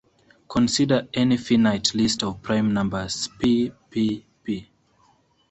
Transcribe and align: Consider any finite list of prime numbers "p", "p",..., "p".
Consider 0.49 1.07
any 1.13 1.37
finite 1.37 1.93
list 1.93 2.23
of 2.23 2.41
prime 2.41 2.73
numbers 2.73 3.29
"p", 3.37 3.71
"p",..., 3.91 4.25
"p". 4.43 4.67